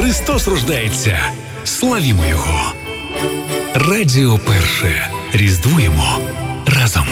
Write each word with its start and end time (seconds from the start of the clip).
Христос 0.00 0.48
рождається. 0.48 1.18
Славімо 1.64 2.26
Його. 2.26 2.72
Радіо 3.74 4.38
Перше. 4.38 5.10
Різдвуємо 5.32 6.18
разом. 6.66 7.06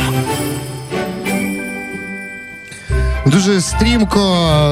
Дуже 3.31 3.61
стрімко 3.61 4.21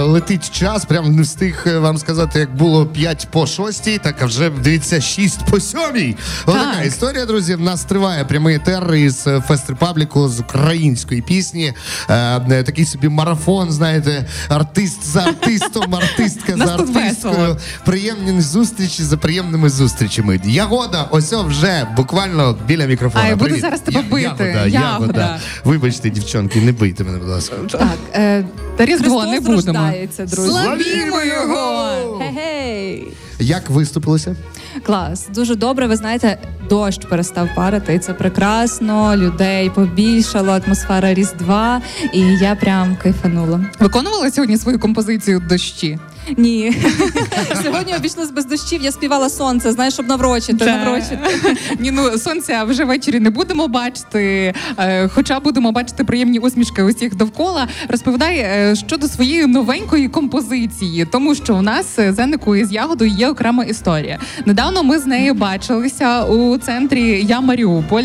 летить 0.07 0.51
час. 0.51 0.85
Прям 0.85 1.17
не 1.17 1.23
встиг 1.23 1.65
е, 1.67 1.79
вам 1.79 1.99
сказати, 1.99 2.39
як 2.39 2.57
було 2.57 2.87
5 2.87 3.29
по 3.31 3.47
6, 3.47 4.03
так 4.03 4.23
а 4.23 4.27
вже 4.27 4.51
дивіться 4.51 5.01
6 5.01 5.47
по 5.51 5.61
7. 5.61 6.15
Отака 6.47 6.75
Так. 6.77 6.87
історія, 6.87 7.27
друзі. 7.27 7.55
В 7.55 7.61
нас 7.61 7.85
триває 7.85 8.25
прямий 8.25 8.57
етер 8.57 8.95
із 8.95 9.27
Фест 9.49 9.71
Репабліку 9.71 10.29
з 10.29 10.41
української 10.41 11.23
пісні. 11.23 11.73
Е, 12.09 12.15
е, 12.51 12.63
такий 12.63 12.85
собі 12.85 13.09
марафон, 13.09 13.73
знаєте, 13.73 14.27
артист 14.49 15.05
за 15.07 15.21
артистом, 15.21 15.95
артистка 15.95 16.57
за 16.57 16.75
артисткою. 16.75 17.57
Приємні 17.85 18.41
зустрічі 18.41 19.03
за 19.03 19.17
приємними 19.17 19.69
зустрічами. 19.69 20.41
Ягода, 20.45 21.09
ось 21.11 21.33
о, 21.33 21.43
вже 21.43 21.87
буквально 21.97 22.57
біля 22.67 22.87
мікрофона. 22.87 23.37
Буду 23.37 23.57
зараз 23.57 23.81
тебе 23.81 24.03
бити. 24.03 24.23
Ягода, 24.23 24.45
Ягода. 24.45 24.69
ягода. 24.69 25.39
Вибачте, 25.65 26.11
дівчонки, 26.11 26.61
не 26.61 26.73
бийте 26.73 27.05
мене, 27.05 27.19
будь 27.19 27.29
ласка. 27.29 27.57
Так, 27.71 27.99
е, 28.15 28.45
Та 28.77 28.85
Різдво 28.85 29.25
не 29.25 29.31
Христос 29.31 29.55
будемо. 29.55 29.79
рождається, 29.79 30.25
друзі. 30.27 30.51
Славімо 30.51 31.23
його! 31.23 32.19
Гей-гей! 32.21 33.09
Як 33.39 33.71
виступилися? 33.71 34.37
Клас, 34.83 35.29
дуже 35.35 35.55
добре. 35.55 35.87
Ви 35.87 35.97
знаєте, 35.97 36.39
дощ 36.69 37.05
перестав 37.09 37.49
парити, 37.57 37.95
і 37.95 37.99
це 37.99 38.15
прекрасно. 38.15 39.17
Людей 39.17 39.71
побільшало, 39.71 40.53
атмосфера 40.67 41.15
Різдва, 41.15 41.83
і 42.13 42.21
я 42.21 42.55
прям 42.55 42.97
кайфанула. 43.03 43.61
Виконувала 43.81 44.31
сьогодні 44.31 44.57
свою 44.59 44.79
композицію 44.79 45.43
дощі. 45.49 45.99
Ні, 46.37 46.73
сьогодні 47.65 47.95
обійшлось 47.97 48.31
без 48.31 48.47
дощів. 48.47 48.83
Я 48.83 48.93
співала 48.93 49.29
сонце, 49.29 49.73
знаєш, 49.73 49.95
щоб 49.95 50.07
наврочити, 50.09 50.65
Та. 50.65 50.77
наврочити. 50.77 51.19
Ні, 51.79 51.91
ну 51.91 52.19
сонця 52.19 52.65
вже 52.65 52.85
ввечері 52.85 53.21
не 53.21 53.31
будемо 53.31 53.69
бачити, 53.69 54.55
е, 54.79 55.09
хоча 55.09 55.41
будемо 55.41 55.73
бачити 55.73 56.05
приємні 56.05 56.39
усмішки 56.39 56.83
усіх 56.83 57.17
довкола. 57.17 57.69
Розповідай 57.89 58.37
е, 58.39 58.75
щодо 58.87 59.09
своєї 59.09 59.47
новенької 59.47 60.09
композиції, 60.09 61.05
тому 61.05 61.35
що 61.35 61.57
у 61.57 61.63
нас 61.63 61.99
е, 61.99 62.13
з 62.13 62.19
Енникою 62.19 62.67
з 62.67 62.73
ягодою 62.73 63.11
є 63.11 63.29
окрема 63.29 63.65
історія. 63.65 64.19
Недавно 64.47 64.83
ми 64.83 64.99
з 64.99 65.07
нею 65.07 65.35
бачилися 65.35 66.25
у 66.25 66.59
центрі 66.59 67.25
Я 67.29 67.41
Маріуполь, 67.41 68.05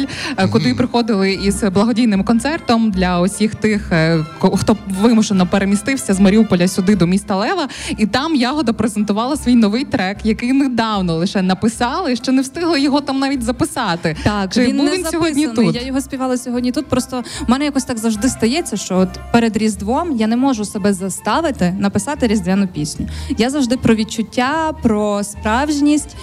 куди 0.52 0.73
приходили 0.73 1.33
із 1.33 1.64
благодійним 1.64 2.23
концертом 2.23 2.92
для 2.92 3.22
усіх 3.22 3.55
тих, 3.55 3.92
ко- 4.39 4.58
хто 4.58 4.77
вимушено 5.02 5.47
перемістився 5.47 6.14
з 6.14 6.19
Маріуполя 6.19 6.67
сюди 6.67 6.95
до 6.95 7.08
міста 7.08 7.36
Лева. 7.36 7.67
І 7.97 8.05
там 8.12 8.36
Ягода 8.36 8.73
презентувала 8.73 9.38
свій 9.38 9.56
новий 9.56 9.86
трек, 9.86 10.17
який 10.23 10.54
недавно 10.54 11.16
лише 11.16 11.42
написали, 11.42 12.16
ще 12.16 12.31
не 12.31 12.42
встигли 12.42 12.81
його 12.81 13.02
там 13.02 13.20
навіть 13.20 13.44
записати. 13.44 14.17
Так, 14.23 14.54
Чи 14.54 14.62
він 14.62 14.78
був 14.78 14.86
не 14.86 14.98
він 14.98 15.06
сьогодні 15.06 15.48
тут? 15.48 15.76
Я 15.76 15.81
його 15.81 16.02
співала 16.02 16.38
сьогодні 16.38 16.72
тут. 16.72 16.86
Просто 16.88 17.23
в 17.48 17.50
мене 17.50 17.66
якось 17.66 17.84
так 17.84 17.98
завжди 17.98 18.30
стається, 18.30 18.78
що 18.78 18.98
от 18.98 19.09
перед 19.32 19.58
Різдвом 19.58 20.12
я 20.12 20.28
не 20.28 20.38
можу 20.38 20.66
себе 20.66 20.94
заставити 20.94 21.76
написати 21.80 22.28
різдвяну 22.28 22.67
пісню. 22.67 23.08
Я 23.38 23.50
завжди 23.50 23.78
про 23.78 23.95
відчуття, 23.95 24.73
про 24.82 25.23
справжність. 25.23 26.16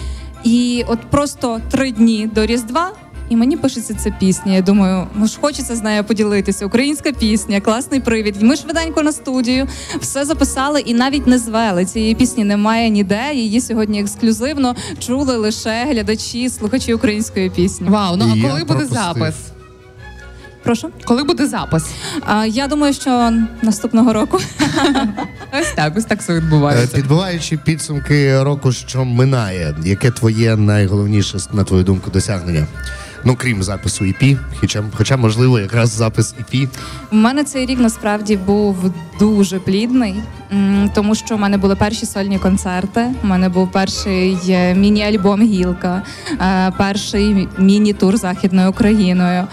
І 0.43 0.85
от 0.87 0.99
просто 0.99 1.61
три 1.71 1.91
дні 1.91 2.29
до 2.35 2.45
Різдва. 2.45 2.91
І 3.29 3.35
мені 3.35 3.57
пишеться 3.57 3.93
ця 3.93 4.11
пісня. 4.19 4.53
Я 4.53 4.61
думаю, 4.61 5.07
ну 5.15 5.27
ж 5.27 5.37
хочеться 5.41 5.75
з 5.75 5.83
нею 5.83 6.03
поділитися. 6.03 6.65
Українська 6.65 7.11
пісня, 7.11 7.61
класний 7.61 7.99
привід. 7.99 8.41
Ми 8.41 8.55
швиденько 8.55 9.03
на 9.03 9.11
студію 9.11 9.67
все 9.99 10.25
записали 10.25 10.79
і 10.79 10.93
навіть 10.93 11.27
не 11.27 11.39
звели. 11.39 11.85
Цієї 11.85 12.15
пісні 12.15 12.43
немає 12.43 12.89
ніде. 12.89 13.33
Її 13.33 13.61
сьогодні 13.61 14.01
ексклюзивно 14.01 14.75
чули 14.99 15.37
лише 15.37 15.85
глядачі, 15.91 16.49
слухачі 16.49 16.93
української 16.93 17.49
пісні. 17.49 17.87
Вау, 17.89 18.15
ну 18.15 18.35
а 18.37 18.47
коли 18.49 18.63
буде 18.63 18.85
запис? 18.85 19.35
Прошу. 20.63 20.89
Коли 21.05 21.23
буде 21.23 21.47
запис? 21.47 21.85
А, 22.25 22.45
я 22.45 22.67
думаю, 22.67 22.93
що 22.93 23.33
наступного 23.61 24.13
року 24.13 24.39
Ось 25.59 25.71
так, 25.75 25.97
ось 25.97 26.05
так 26.05 26.19
все 26.21 26.33
Е, 26.33 26.35
відбувається. 26.35 26.95
Підбиваючи 26.95 27.57
підсумки 27.57 28.43
року, 28.43 28.71
що 28.71 29.05
минає, 29.05 29.75
яке 29.83 30.11
твоє 30.11 30.55
найголовніше, 30.55 31.37
на 31.53 31.63
твою 31.63 31.83
думку, 31.83 32.11
досягнення? 32.11 32.67
Ну, 33.23 33.35
крім 33.35 33.63
запису 33.63 34.05
EP, 34.05 34.37
хоча, 34.59 34.83
хоча 34.93 35.17
можливо, 35.17 35.59
якраз 35.59 35.89
запис 35.89 36.35
EP. 36.39 36.67
У 37.11 37.15
мене 37.15 37.43
цей 37.43 37.65
рік 37.65 37.79
насправді 37.79 38.37
був 38.37 38.93
дуже 39.19 39.59
плідний, 39.59 40.15
тому 40.93 41.15
що 41.15 41.35
в 41.35 41.39
мене 41.39 41.57
були 41.57 41.75
перші 41.75 42.05
сольні 42.05 42.39
концерти. 42.39 43.05
У 43.23 43.27
мене 43.27 43.49
був 43.49 43.71
перший 43.71 44.37
е, 44.49 44.75
міні-альбом 44.75 45.41
Гілка, 45.41 46.01
е, 46.41 46.73
перший 46.77 47.47
міні-тур 47.57 48.17
західною 48.17 48.69
Україною. 48.69 49.47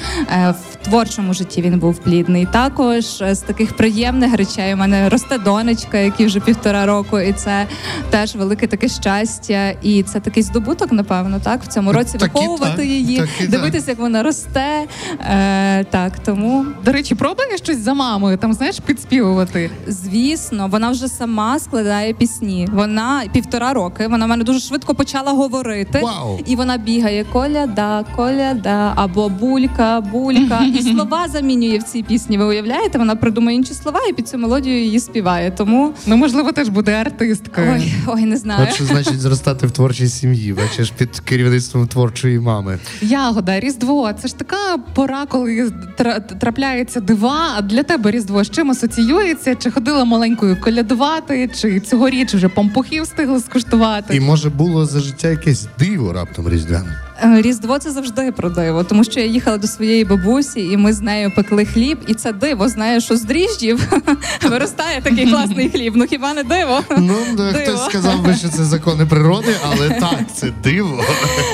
Творчому 0.86 1.34
житті 1.34 1.62
він 1.62 1.78
був 1.78 1.98
плідний. 1.98 2.46
Також 2.52 3.20
е, 3.20 3.34
з 3.34 3.40
таких 3.40 3.76
приємних 3.76 4.36
речей 4.36 4.74
у 4.74 4.76
мене 4.76 5.08
росте 5.08 5.38
донечка, 5.38 5.98
якій 5.98 6.26
вже 6.26 6.40
півтора 6.40 6.86
року, 6.86 7.20
і 7.20 7.32
це 7.32 7.66
теж 8.10 8.34
велике 8.34 8.66
таке 8.66 8.88
щастя. 8.88 9.70
І 9.82 10.02
це 10.02 10.20
такий 10.20 10.42
здобуток, 10.42 10.92
напевно, 10.92 11.40
так 11.40 11.62
в 11.62 11.66
цьому 11.66 11.92
році 11.92 12.18
Так 12.18 12.34
виховувати 12.34 12.76
так, 12.76 12.86
її, 12.86 13.18
так 13.18 13.28
і 13.38 13.42
так. 13.42 13.50
дивитися, 13.50 13.90
як 13.90 13.98
вона 13.98 14.22
росте. 14.22 14.86
Е, 15.20 15.84
так, 15.84 16.18
тому 16.18 16.66
До 16.84 16.92
речі, 16.92 17.14
пробує 17.14 17.56
щось 17.56 17.78
за 17.78 17.94
мамою, 17.94 18.36
там 18.36 18.52
знаєш, 18.52 18.78
підспівувати. 18.86 19.70
Звісно, 19.86 20.68
вона 20.68 20.90
вже 20.90 21.08
сама 21.08 21.58
складає 21.58 22.12
пісні. 22.12 22.68
Вона 22.72 23.22
півтора 23.32 23.72
роки. 23.72 24.06
Вона 24.06 24.26
в 24.26 24.28
мене 24.28 24.44
дуже 24.44 24.60
швидко 24.60 24.94
почала 24.94 25.32
говорити. 25.32 26.00
Вау! 26.02 26.40
І 26.46 26.56
вона 26.56 26.76
бігає 26.76 27.24
коляда, 27.32 28.04
коляда 28.16 28.92
або 28.96 29.28
булька, 29.28 30.00
булька. 30.00 30.60
І 30.78 30.82
слова 30.82 31.28
замінює 31.28 31.78
в 31.78 31.82
цій 31.82 32.02
пісні. 32.02 32.38
Ви 32.38 32.44
уявляєте? 32.44 32.98
Вона 32.98 33.16
придумує 33.16 33.56
інші 33.56 33.74
слова 33.74 34.00
і 34.10 34.12
під 34.12 34.28
цю 34.28 34.38
мелодію 34.38 34.80
її 34.80 35.00
співає. 35.00 35.50
Тому 35.50 35.94
Ну, 36.06 36.16
можливо, 36.16 36.52
теж 36.52 36.68
буде 36.68 36.92
артисткою. 36.92 37.72
ой, 37.74 37.92
ой, 38.06 38.24
не 38.24 38.36
знаю. 38.36 38.66
От 38.68 38.74
що 38.74 38.84
значить 38.84 39.20
зростати 39.20 39.66
в 39.66 39.70
творчій 39.70 40.08
сім'ї, 40.08 40.52
бачиш, 40.52 40.90
під 40.90 41.20
керівництвом 41.20 41.86
творчої 41.86 42.38
мами. 42.40 42.78
Ягода, 43.02 43.60
Різдво. 43.60 44.12
Це 44.22 44.28
ж 44.28 44.36
така 44.38 44.78
пора, 44.94 45.26
коли 45.26 45.72
тра- 45.98 46.20
трапляється 46.20 47.00
дива. 47.00 47.54
А 47.56 47.62
для 47.62 47.82
тебе 47.82 48.10
Різдво 48.10 48.44
з 48.44 48.50
чим 48.50 48.70
асоціюється? 48.70 49.54
Чи 49.54 49.70
ходила 49.70 50.04
маленькою 50.04 50.60
колядувати, 50.60 51.50
чи 51.60 51.80
цьогоріч 51.80 52.34
вже 52.34 52.48
пампухів 52.48 53.02
встигли 53.02 53.40
скуштувати? 53.40 54.16
І 54.16 54.20
може 54.20 54.50
було 54.50 54.86
за 54.86 55.00
життя 55.00 55.28
якесь 55.28 55.66
диво 55.78 56.12
раптом 56.12 56.48
різдвяне. 56.48 56.98
Е, 57.22 57.42
Різдво 57.42 57.78
це 57.78 57.90
завжди 57.90 58.32
про 58.32 58.50
диво, 58.50 58.84
тому 58.84 59.04
що 59.04 59.20
я 59.20 59.26
їхала 59.26 59.58
до 59.58 59.66
своєї 59.66 60.04
бабусі, 60.04 60.60
і 60.60 60.76
ми 60.76 60.92
з 60.92 61.00
нею 61.00 61.32
пекли 61.36 61.64
хліб, 61.64 61.98
і 62.06 62.14
це 62.14 62.32
диво. 62.32 62.68
Знаєш, 62.68 63.04
що 63.04 63.16
з 63.16 63.22
дріжджів 63.22 63.92
виростає 64.42 65.00
такий 65.02 65.30
класний 65.30 65.70
хліб. 65.70 65.92
Ну 65.96 66.04
хіба 66.06 66.34
не 66.34 66.42
диво? 66.42 66.80
Ну, 66.98 67.14
Диво. 67.36 67.52
хтось 67.52 67.84
сказав 67.84 68.24
би, 68.24 68.34
що 68.34 68.48
це 68.48 68.64
закони 68.64 69.06
природи, 69.06 69.54
але 69.64 69.90
так, 69.90 70.20
це 70.34 70.50
диво. 70.64 71.04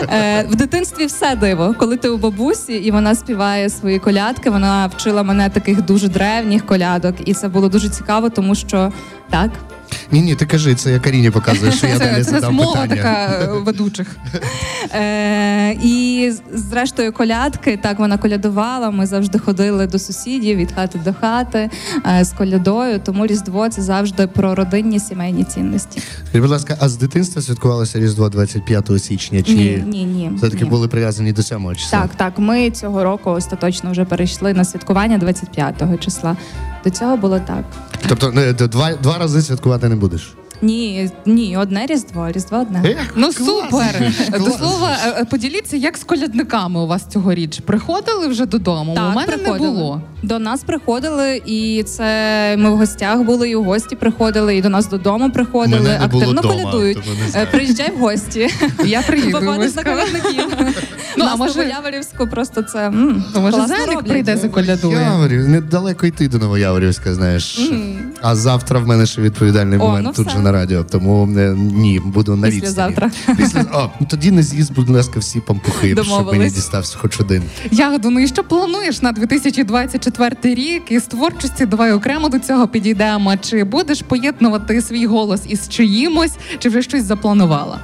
Е, 0.02 0.46
в 0.50 0.54
дитинстві 0.54 1.06
все 1.06 1.36
диво. 1.36 1.74
Коли 1.78 1.96
ти 1.96 2.08
у 2.08 2.18
бабусі 2.18 2.72
і 2.72 2.90
вона 2.90 3.14
співає 3.14 3.70
свої 3.70 3.98
колядки, 3.98 4.50
вона 4.50 4.86
вчила 4.86 5.22
мене 5.22 5.50
таких 5.50 5.82
дуже 5.82 6.08
древніх 6.08 6.66
колядок, 6.66 7.14
і 7.24 7.34
це 7.34 7.48
було 7.48 7.68
дуже 7.68 7.88
цікаво, 7.88 8.30
тому 8.30 8.54
що 8.54 8.92
так. 9.30 9.50
Ні, 10.12 10.20
ні, 10.20 10.34
ти 10.34 10.46
кажи, 10.46 10.74
це 10.74 10.92
я 10.92 10.98
Каріні 10.98 11.30
показую, 11.30 11.72
що 11.72 11.86
я 11.86 11.98
далі 11.98 12.24
це 12.24 12.30
задам 12.30 12.54
змова 12.54 12.72
питання. 12.72 12.96
така 12.96 13.44
е, 13.44 13.46
ведучих. 13.58 14.16
Е, 14.94 15.72
і 15.82 16.32
зрештою 16.54 17.12
колядки, 17.12 17.78
так 17.82 17.98
вона 17.98 18.18
колядувала. 18.18 18.90
Ми 18.90 19.06
завжди 19.06 19.38
ходили 19.38 19.86
до 19.86 19.98
сусідів 19.98 20.56
від 20.56 20.72
хати 20.72 20.98
до 21.04 21.14
хати 21.14 21.70
е, 22.18 22.24
з 22.24 22.32
колядою. 22.32 22.98
Тому 23.04 23.26
Різдво 23.26 23.68
це 23.68 23.82
завжди 23.82 24.26
про 24.26 24.54
родинні 24.54 25.00
сімейні 25.00 25.44
цінності. 25.44 26.00
Скажіть, 26.24 26.40
будь 26.42 26.50
ласка, 26.50 26.76
а 26.80 26.88
з 26.88 26.96
дитинства 26.96 27.42
святкувалося 27.42 27.98
Різдво 28.00 28.28
25 28.28 28.90
січня? 29.02 29.42
Чи 29.42 29.52
Ні, 29.54 29.84
ні, 29.86 30.04
ні. 30.04 30.30
все-таки 30.36 30.64
ні. 30.64 30.70
були 30.70 30.88
прив'язані 30.88 31.32
до 31.32 31.42
7 31.42 31.74
числа? 31.76 32.00
Так, 32.00 32.10
так. 32.16 32.38
Ми 32.38 32.70
цього 32.70 33.04
року 33.04 33.30
остаточно 33.30 33.90
вже 33.90 34.04
перейшли 34.04 34.54
на 34.54 34.64
святкування 34.64 35.18
25-го 35.18 35.96
числа. 35.96 36.36
До 36.84 36.90
цього 36.90 37.16
було 37.16 37.40
так. 37.40 37.64
Тобто 38.08 38.32
не, 38.32 38.52
д- 38.52 38.68
два, 38.68 38.94
два 38.94 39.18
рази 39.18 39.42
святкувати 39.42 39.88
не 39.88 39.96
будеш? 39.96 40.32
Ні, 40.62 41.10
ні, 41.26 41.56
одне 41.56 41.86
різдво, 41.86 42.30
різдво 42.30 42.58
одне. 42.58 42.82
Ех, 42.90 42.98
Ну 43.16 43.22
клас! 43.32 43.36
супер. 43.46 44.12
До 44.38 44.50
слова, 44.50 44.96
е, 45.06 45.14
е, 45.20 45.24
поділіться, 45.24 45.76
як 45.76 45.96
з 45.98 46.04
колядниками 46.04 46.80
у 46.80 46.86
вас 46.86 47.06
цьогоріч. 47.06 47.60
Приходили 47.60 48.28
вже 48.28 48.46
додому? 48.46 48.94
Так, 48.94 49.12
у 49.12 49.16
мене 49.16 49.26
приходили. 49.26 49.60
не 49.70 49.74
було. 49.76 50.02
До 50.22 50.38
нас 50.38 50.62
приходили, 50.64 51.42
і 51.46 51.82
це 51.82 52.06
ми 52.58 52.70
в 52.70 52.76
гостях 52.76 53.18
були, 53.22 53.50
і 53.50 53.54
у 53.56 53.62
гості 53.62 53.96
приходили, 53.96 54.56
і 54.56 54.62
до 54.62 54.68
нас 54.68 54.88
додому 54.88 55.30
приходили. 55.30 55.82
Мене 55.82 55.98
не 55.98 56.06
було 56.06 56.22
активно 56.22 56.42
дома, 56.42 56.54
колядують. 56.54 56.98
тому 57.04 57.16
не 57.20 57.24
Е, 57.26 57.28
знаю. 57.28 57.46
Приїжджай 57.52 57.90
в 57.96 58.00
гості. 58.00 58.48
Я 58.84 59.02
приїду. 59.02 59.32
Попадеш 59.40 59.74
на 59.74 59.84
колядників. 59.84 60.44
Ну, 61.16 61.24
а 61.32 61.36
може- 61.36 61.64
Яворівську 61.68 62.26
просто 62.26 62.62
це 62.62 62.86
м, 62.86 63.24
може 63.36 63.56
роблять. 63.86 64.06
прийде 64.08 64.36
заколядує? 64.36 65.00
Яворів, 65.00 65.48
недалеко 65.48 66.06
йти 66.06 66.28
до 66.28 66.38
Новояворівська, 66.38 67.14
знаєш. 67.14 67.70
А 68.22 68.34
завтра 68.36 68.78
в 68.80 68.86
мене 68.86 69.06
ще 69.06 69.22
відповідальний 69.22 69.78
момент 69.78 70.06
ну 70.06 70.12
тут 70.24 70.30
же 70.32 70.38
на 70.38 70.51
радіо, 70.52 70.84
тому 70.84 71.26
не 71.26 71.54
ні, 71.54 72.00
буду 72.04 72.36
на 72.36 72.48
Післязавтра. 72.48 73.06
відстані. 73.06 73.38
Після 73.38 73.60
О, 73.72 73.90
ну 74.00 74.06
тоді 74.10 74.30
не 74.30 74.42
з'їзд, 74.42 74.74
будь 74.74 74.88
ласка, 74.88 75.20
всі 75.20 75.40
пампухи, 75.40 75.96
щоб 76.02 76.26
мені 76.26 76.44
дістався 76.50 76.98
хоч 76.98 77.20
один. 77.20 77.42
Ягоду, 77.70 78.10
ну 78.10 78.20
і 78.20 78.28
що 78.28 78.44
плануєш 78.44 79.02
на 79.02 79.12
2024 79.12 80.54
рік? 80.54 80.82
Із 80.90 81.02
творчості 81.02 81.66
давай 81.66 81.92
окремо 81.92 82.28
до 82.28 82.38
цього 82.38 82.68
підійдемо. 82.68 83.36
Чи 83.36 83.64
будеш 83.64 84.02
поєднувати 84.02 84.82
свій 84.82 85.06
голос 85.06 85.40
із 85.48 85.68
чиїмось, 85.68 86.32
чи 86.58 86.68
вже 86.68 86.82
щось 86.82 87.04
запланувала? 87.04 87.78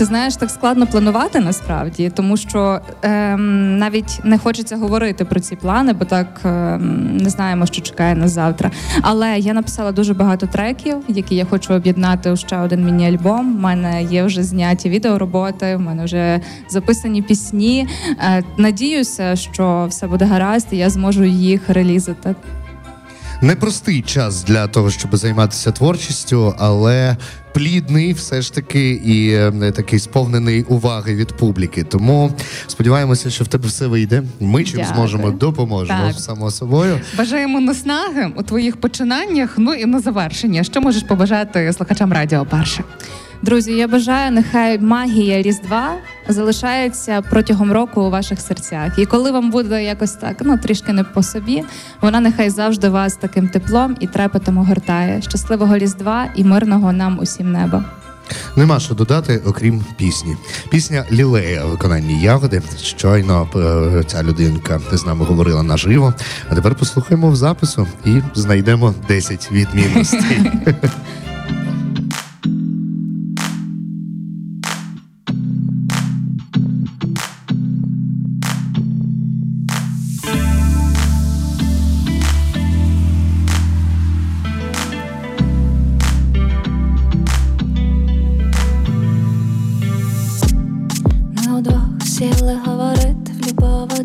Ти 0.00 0.06
знаєш, 0.06 0.36
так 0.36 0.50
складно 0.50 0.86
планувати 0.86 1.40
насправді, 1.40 2.10
тому 2.14 2.36
що 2.36 2.80
ем, 3.02 3.78
навіть 3.78 4.20
не 4.24 4.38
хочеться 4.38 4.76
говорити 4.76 5.24
про 5.24 5.40
ці 5.40 5.56
плани, 5.56 5.92
бо 5.92 6.04
так 6.04 6.40
ем, 6.44 7.16
не 7.16 7.30
знаємо, 7.30 7.66
що 7.66 7.82
чекає 7.82 8.14
нас 8.14 8.30
завтра. 8.30 8.70
Але 9.02 9.38
я 9.38 9.54
написала 9.54 9.92
дуже 9.92 10.14
багато 10.14 10.46
треків, 10.46 10.96
які 11.08 11.34
я 11.34 11.44
хочу 11.44 11.74
об'єднати 11.74 12.30
у 12.30 12.36
ще 12.36 12.58
один 12.58 12.84
міні-альбом. 12.84 13.56
У 13.56 13.60
мене 13.60 14.02
є 14.02 14.24
вже 14.24 14.42
зняті 14.42 14.88
відеороботи, 14.90 15.76
в 15.76 15.80
мене 15.80 16.04
вже 16.04 16.40
записані 16.68 17.22
пісні. 17.22 17.88
Е, 18.18 18.42
надіюся, 18.56 19.36
що 19.36 19.86
все 19.88 20.06
буде 20.06 20.24
гаразд, 20.24 20.66
і 20.70 20.76
я 20.76 20.90
зможу 20.90 21.24
їх 21.24 21.70
релізити. 21.70 22.34
Непростий 23.42 24.02
час 24.02 24.44
для 24.44 24.66
того, 24.66 24.90
щоб 24.90 25.16
займатися 25.16 25.70
творчістю, 25.70 26.54
але 26.58 27.16
плідний 27.54 28.12
все 28.12 28.42
ж 28.42 28.54
таки 28.54 28.90
і 28.90 29.30
е, 29.34 29.72
такий 29.76 29.98
сповнений 29.98 30.62
уваги 30.62 31.14
від 31.14 31.32
публіки. 31.36 31.84
Тому 31.84 32.32
сподіваємося, 32.66 33.30
що 33.30 33.44
в 33.44 33.48
тебе 33.48 33.68
все 33.68 33.86
вийде. 33.86 34.22
Ми 34.40 34.64
чим 34.64 34.76
Дякую. 34.80 34.94
зможемо 34.94 35.30
допоможемо 35.30 36.06
Так. 36.12 36.20
само 36.20 36.50
собою. 36.50 37.00
Бажаємо 37.18 37.60
наснаги 37.60 38.30
у 38.36 38.42
твоїх 38.42 38.76
починаннях. 38.76 39.54
Ну 39.58 39.74
і 39.74 39.86
на 39.86 40.00
завершення, 40.00 40.64
що 40.64 40.80
можеш 40.80 41.02
побажати 41.02 41.72
слухачам 41.72 42.12
радіо 42.12 42.46
перше? 42.50 42.84
Друзі, 43.42 43.72
я 43.72 43.88
бажаю, 43.88 44.32
нехай 44.32 44.78
магія 44.78 45.42
Різдва 45.42 45.94
залишається 46.28 47.22
протягом 47.22 47.72
року 47.72 48.00
у 48.02 48.10
ваших 48.10 48.40
серцях. 48.40 48.98
І 48.98 49.06
коли 49.06 49.30
вам 49.30 49.50
буде 49.50 49.84
якось 49.84 50.12
так, 50.12 50.36
ну 50.40 50.58
трішки 50.58 50.92
не 50.92 51.04
по 51.04 51.22
собі, 51.22 51.64
вона 52.00 52.20
нехай 52.20 52.50
завжди 52.50 52.88
вас 52.88 53.16
таким 53.16 53.48
теплом 53.48 53.96
і 54.00 54.06
трепетом 54.06 54.58
огортає. 54.58 55.22
Щасливого 55.22 55.78
Різдва 55.78 56.28
і 56.34 56.44
мирного 56.44 56.92
нам 56.92 57.18
усім 57.18 57.52
неба. 57.52 57.84
Нема 58.56 58.80
що 58.80 58.94
додати, 58.94 59.42
окрім 59.46 59.84
пісні. 59.96 60.36
Пісня 60.70 61.04
Лілея 61.12 61.64
у 61.64 61.68
виконанні 61.68 62.22
ягоди. 62.22 62.62
Щойно 62.82 63.48
е, 63.56 64.04
ця 64.06 64.22
людинка 64.22 64.80
з 64.92 65.06
нами 65.06 65.24
говорила 65.24 65.62
наживо. 65.62 66.14
А 66.48 66.54
тепер 66.54 66.74
послухаємо 66.74 67.30
в 67.30 67.36
запису 67.36 67.86
і 68.04 68.20
знайдемо 68.34 68.94
10 69.08 69.52
відмінностей. 69.52 70.50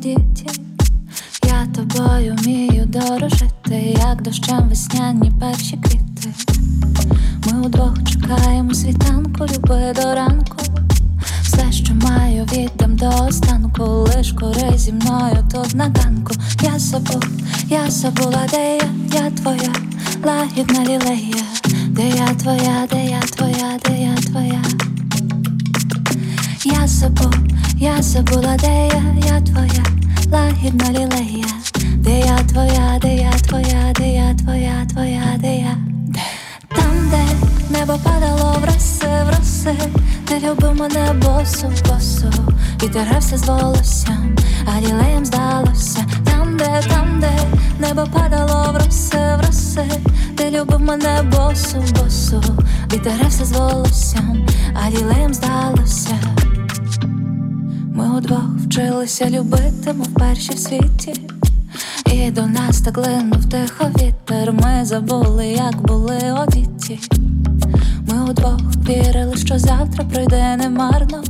любоводіті. 0.05 0.45
Я 1.45 1.67
тобою 1.75 2.35
вмію 2.35 2.85
дорожити, 2.85 3.97
як 3.99 4.21
дощем 4.21 4.69
весняні 4.69 5.31
перші 5.39 5.77
квіти. 5.77 6.33
Ми 7.45 7.61
удвох 7.61 7.93
чекаємо 8.03 8.73
світанку, 8.73 9.45
люби 9.45 9.93
до 9.95 10.15
ранку. 10.15 10.57
Все, 11.41 11.71
що 11.71 11.93
маю, 11.93 12.45
віддам 12.45 12.95
до 12.95 13.09
останку, 13.27 13.83
лиш 13.83 14.31
кори 14.31 14.77
зі 14.77 14.93
мною 14.93 15.37
тут 15.51 15.75
на 15.75 15.83
ганку. 15.83 16.33
Я 16.61 16.79
забув, 16.79 17.25
я 17.69 17.91
забула, 17.91 18.47
де 18.51 18.77
я, 18.77 19.21
я 19.21 19.31
твоя, 19.31 19.73
лагідна 20.25 20.83
лілея, 20.85 21.43
де 21.89 22.09
я 22.09 22.27
твоя, 22.27 22.87
де 22.91 23.05
я 23.05 23.19
твоя, 23.19 23.79
де 23.85 24.01
я 24.01 24.15
твоя. 24.15 24.61
Я 26.65 26.87
забув, 26.87 27.33
я 27.77 28.01
забула, 28.01 28.57
де 28.59 28.87
я, 28.87 29.03
я 29.27 29.41
твоя, 29.41 29.83
лагідна 30.31 30.91
лілея, 30.91 31.45
де 31.97 32.19
я 32.19 32.37
твоя, 32.37 32.99
де 33.01 33.15
я 33.15 33.31
твоя, 33.31 33.93
де 33.95 34.13
я 34.13 34.33
твоя, 34.33 34.85
твоя, 34.93 35.23
де 35.39 35.55
я, 35.57 35.77
там, 36.75 37.09
де 37.09 37.23
небо 37.79 37.99
падало 38.03 38.57
в 38.61 38.65
роси, 38.65 39.07
в 39.25 39.37
роси, 39.37 39.75
ти 40.25 40.39
любив 40.39 40.75
мене 40.75 41.13
босу, 41.13 41.71
босу, 41.89 42.31
вітер 42.83 43.03
грався 43.03 43.37
з 43.37 43.47
волоссям, 43.47 44.35
а 44.65 44.81
лілеєм 44.81 45.25
здалося, 45.25 46.05
там, 46.25 46.57
де, 46.57 46.81
там, 46.89 47.19
де 47.19 47.31
небо 47.79 48.07
падало 48.13 48.73
в 48.73 48.85
роси, 48.85 49.17
в 49.17 49.45
роси, 49.47 49.85
ти 50.37 50.51
любив 50.51 50.81
мене 50.81 51.23
босу, 51.23 51.83
босу, 51.99 52.43
вітер 52.93 53.13
грався 53.13 53.45
з 53.45 53.51
волоссям, 53.51 54.47
а 54.85 54.89
лілеєм 54.89 55.33
здалося. 55.33 56.17
Ми 57.97 58.17
удвох 58.17 58.49
вчилися 58.65 59.29
любити, 59.29 59.93
мов 59.93 60.07
перші 60.07 60.51
в 60.53 60.59
світі. 60.59 61.13
І 62.13 62.31
до 62.31 62.45
нас 62.47 62.81
так 62.81 62.97
линув 62.97 63.45
тихо 63.45 63.89
вітер. 63.99 64.53
Ми 64.53 64.85
забули, 64.85 65.47
як 65.47 65.81
були 65.81 66.17
одіті. 66.47 66.99
Ми 68.09 68.23
удвох 68.31 68.59
вірили, 68.89 69.37
що 69.37 69.59
завтра 69.59 70.03
пройде 70.03 70.57
немарно. 70.57 71.23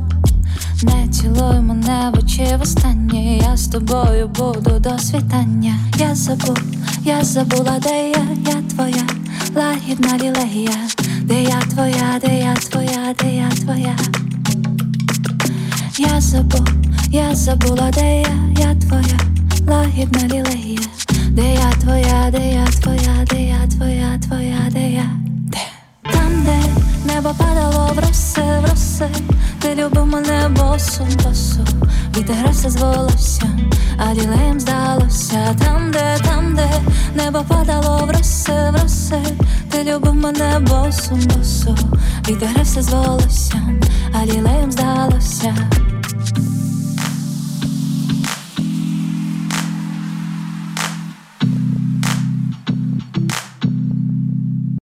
Не 0.82 1.08
цілуй 1.08 1.60
мене 1.60 2.12
в 2.14 2.18
очі 2.18 2.56
востаннє. 2.58 3.36
Я 3.36 3.56
з 3.56 3.68
тобою 3.68 4.28
буду 4.28 4.78
до 4.80 4.98
світання. 4.98 5.74
Я 5.98 6.14
забув, 6.14 6.58
я 7.04 7.24
забула, 7.24 7.78
де 7.82 8.08
я, 8.08 8.26
я 8.46 8.62
твоя, 8.74 9.06
лагідна 9.56 10.18
лілея, 10.18 10.76
де 11.22 11.42
я 11.42 11.60
твоя, 11.60 12.20
де 12.20 12.38
я 12.38 12.54
твоя, 12.54 13.14
де 13.18 13.36
я 13.36 13.50
твоя. 13.50 13.96
Я 15.98 16.20
забув, 16.20 16.68
я 17.10 17.34
забула, 17.34 17.90
де 17.90 18.20
я, 18.20 18.64
я 18.66 18.74
твоя, 18.74 19.18
лагідна 19.68 20.28
лілея, 20.28 20.80
де 21.30 21.54
я 21.54 21.72
твоя, 21.80 22.30
де 22.32 22.52
я 22.52 22.66
твоя, 22.66 23.24
де 23.30 23.42
я 23.42 23.66
твоя, 23.66 24.18
твоя, 24.28 24.58
де 24.70 24.90
я, 24.90 25.10
де? 25.24 25.58
Там, 26.12 26.44
де 26.44 26.58
небо 27.14 27.34
падало 27.38 27.92
в 27.94 27.98
роси, 27.98 28.40
в 28.40 28.70
роси, 28.70 29.08
ти 29.58 29.74
любив 29.74 30.06
мене 30.06 30.48
босу, 30.48 31.06
босу, 31.24 31.66
вітер 32.16 32.36
грався 32.36 32.70
з 32.70 32.76
волоссям, 32.76 33.70
а 33.98 34.14
лілеєм 34.14 34.60
здалося, 34.60 35.56
там, 35.64 35.90
де, 35.92 36.18
там, 36.24 36.56
де 36.56 36.70
небо 37.14 37.44
падало 37.48 38.06
в 38.06 38.10
роси, 38.10 38.52
в 38.52 38.82
роси, 38.82 39.22
ти 39.70 39.84
любив 39.84 40.14
мене 40.14 40.58
босу, 40.60 41.14
босу, 41.14 41.76
вітер 42.28 42.48
грався 42.48 42.82
з 42.82 42.88
волоссям, 42.88 43.80
а 44.12 44.26
лілеєм 44.26 44.72
здалося. 44.72 45.54